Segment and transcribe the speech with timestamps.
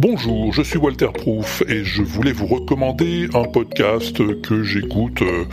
[0.00, 5.44] Bonjour, je suis Walter Proof et je voulais vous recommander un podcast que j'écoute euh,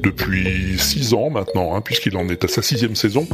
[0.00, 3.26] depuis six ans maintenant, hein, puisqu'il en est à sa sixième saison,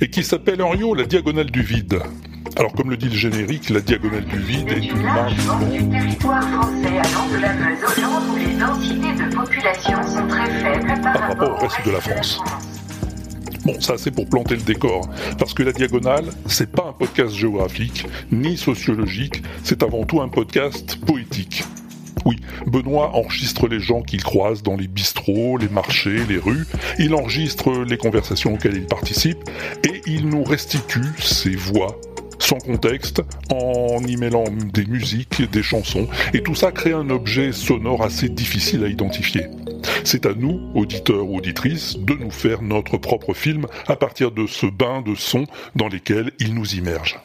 [0.00, 1.98] et qui s'appelle Henriot, la diagonale du vide.
[2.56, 6.86] Alors comme le dit le générique, la diagonale du vide est une du territoire français
[6.86, 11.50] allant de la Meuse au où les densités de population sont très faibles par rapport
[11.50, 12.40] au reste de la France.
[13.64, 15.08] Bon, ça c'est pour planter le décor,
[15.38, 20.28] parce que la diagonale, c'est pas un podcast géographique, ni sociologique, c'est avant tout un
[20.28, 21.64] podcast poétique.
[22.24, 22.36] Oui,
[22.66, 26.66] Benoît enregistre les gens qu'il croise dans les bistrots, les marchés, les rues,
[26.98, 29.38] il enregistre les conversations auxquelles il participe,
[29.84, 31.98] et il nous restitue ses voix,
[32.40, 37.52] sans contexte, en y mêlant des musiques, des chansons, et tout ça crée un objet
[37.52, 39.42] sonore assez difficile à identifier.
[40.04, 44.46] C'est à nous, auditeurs ou auditrices, de nous faire notre propre film à partir de
[44.46, 45.46] ce bain de sons
[45.76, 47.18] dans lesquels il nous immerge.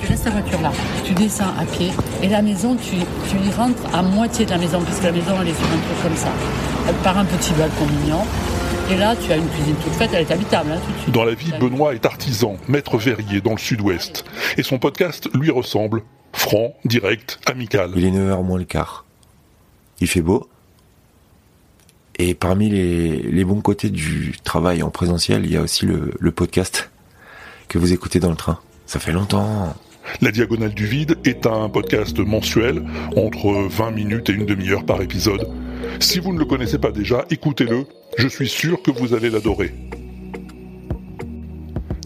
[0.00, 0.70] Tu laisses ta voiture là,
[1.04, 1.90] tu descends à pied
[2.22, 2.96] et la maison, tu,
[3.28, 5.78] tu y rentres à moitié de la maison puisque la maison elle est sur un
[5.78, 6.30] truc comme ça,
[7.02, 8.22] par un petit balcon mignon.
[8.90, 10.70] Et là, tu as une cuisine toute faite, elle est habitable.
[10.70, 11.14] Hein, tout de suite.
[11.14, 14.24] Dans la vie, Benoît est artisan, maître verrier dans le sud-ouest.
[14.58, 16.02] Et son podcast lui ressemble.
[16.34, 17.92] Franc, direct, amical.
[17.96, 19.06] Il est 9h moins le quart.
[20.00, 20.48] Il fait beau.
[22.18, 26.12] Et parmi les, les, bons côtés du travail en présentiel, il y a aussi le,
[26.20, 26.90] le podcast
[27.68, 28.58] que vous écoutez dans le train.
[28.86, 29.74] Ça fait longtemps.
[30.20, 32.82] La Diagonale du Vide est un podcast mensuel,
[33.16, 35.48] entre 20 minutes et une demi-heure par épisode.
[36.00, 37.86] Si vous ne le connaissez pas déjà, écoutez-le,
[38.18, 39.72] je suis sûr que vous allez l'adorer.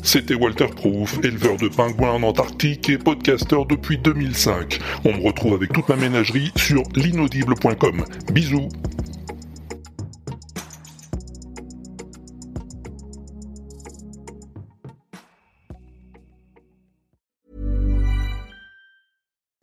[0.03, 4.79] C'était Walter Proof, éleveur de pingouins en Antarctique et podcasteur depuis 2005.
[5.05, 8.05] On me retrouve avec toute ma ménagerie sur l'inaudible.com.
[8.33, 8.69] Bisous